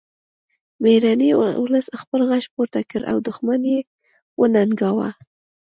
[0.81, 1.29] میړني
[1.63, 3.79] ولس خپل غږ پورته کړ او دښمن یې
[4.39, 5.09] وننګاوه